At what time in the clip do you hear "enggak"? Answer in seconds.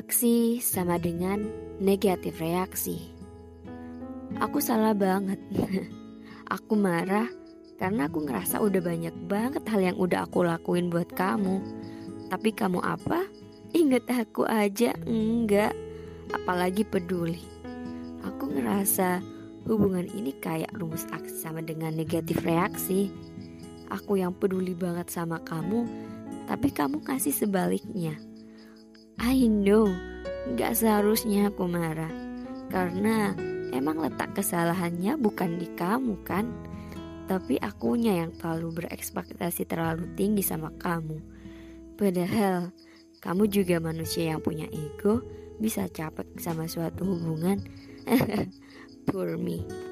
15.04-15.76